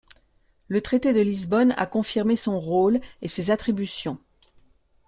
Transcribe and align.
Le 0.67 0.81
Traité 0.81 1.13
de 1.13 1.19
Lisbonne 1.21 1.75
a 1.77 1.85
confirmé 1.85 2.35
son 2.35 2.59
rôle 2.59 2.99
et 3.21 3.27
ses 3.27 3.51
attributions. 3.51 4.17